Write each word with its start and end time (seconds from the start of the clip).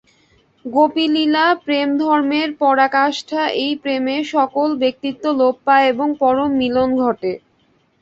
গোপীলীলা 0.65 1.45
প্রেমধর্মের 1.65 2.49
পরাকাষ্ঠা, 2.61 3.41
এই 3.63 3.73
প্রেমে 3.83 4.17
সকল 4.33 4.69
ব্যক্তিত্ব 4.81 5.23
লোপ 5.39 5.55
পায় 5.65 5.85
এবং 5.93 6.07
পরম 6.21 6.49
মিলন 6.61 6.89
ঘটে। 7.03 7.31